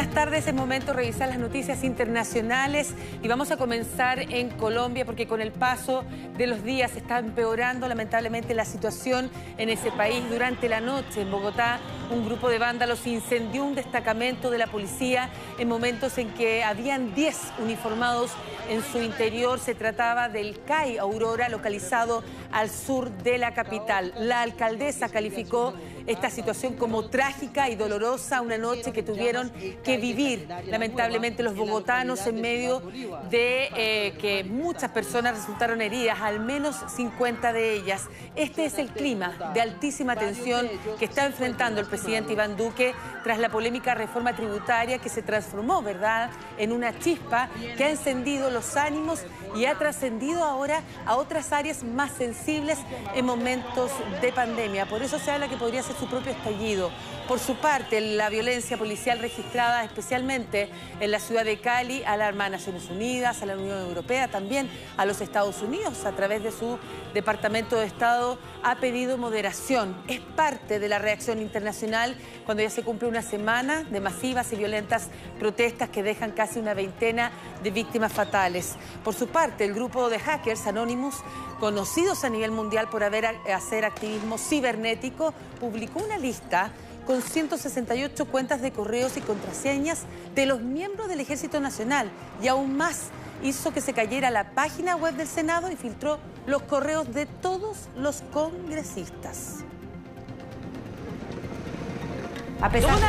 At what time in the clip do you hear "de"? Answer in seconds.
0.92-0.92, 6.38-6.46, 12.48-12.58, 14.50-14.58, 23.10-23.38, 33.30-33.68, 37.52-37.74, 39.54-39.60, 54.20-54.32, 61.44-61.60, 66.42-66.50, 67.76-67.86, 70.78-70.88, 73.82-74.00, 77.62-77.70, 80.08-80.18, 88.62-88.72, 90.34-90.46, 97.12-97.26